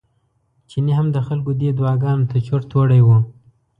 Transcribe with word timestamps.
چيني 0.69 0.93
هم 0.97 1.07
د 1.11 1.17
خلکو 1.27 1.51
دې 1.59 1.69
دعاګانو 1.77 2.29
ته 2.31 2.37
چورت 2.47 2.69
وړی 2.73 3.01
و. 3.03 3.09